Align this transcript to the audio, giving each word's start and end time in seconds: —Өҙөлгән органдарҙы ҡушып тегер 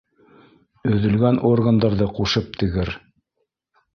—Өҙөлгән 0.93 1.37
органдарҙы 1.51 2.09
ҡушып 2.21 2.59
тегер 2.63 2.93